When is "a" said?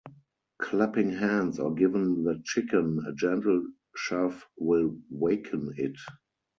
3.07-3.13